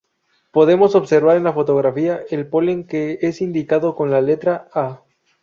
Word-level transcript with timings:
Podemos 0.51 0.95
observar 0.95 1.37
en 1.37 1.43
la 1.43 1.53
fotografía 1.53 2.23
el 2.31 2.47
polen 2.47 2.87
que 2.87 3.19
es 3.21 3.39
indicado 3.39 3.95
con 3.95 4.09
la 4.09 4.19
letra 4.19 4.67
a. 4.73 5.03